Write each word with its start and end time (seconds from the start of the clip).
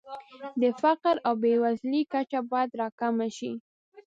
د 0.61 0.63
فقر 0.81 1.15
او 1.27 1.33
بېوزلۍ 1.41 2.01
کچه 2.13 2.39
باید 2.51 2.71
راکمه 2.81 3.27
شي. 3.37 3.53